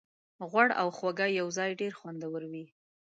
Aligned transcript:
غوړ 0.49 0.67
او 0.81 0.87
خوږه 0.97 1.27
یوځای 1.39 1.71
ډېر 1.81 1.93
خوندور 1.99 2.41
وي. 2.51 2.65